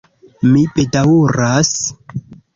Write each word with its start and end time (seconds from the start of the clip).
Mi 0.53 0.63
bedaŭras. 0.79 1.71